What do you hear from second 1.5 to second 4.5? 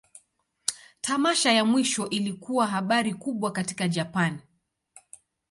ya mwisho ilikuwa habari kubwa katika Japan.